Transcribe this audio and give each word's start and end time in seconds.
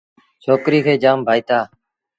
ڇوڪريٚ 0.43 0.85
کي 0.85 0.93
جآم 1.03 1.19
ڀآئيٚتآ۔ 1.27 1.59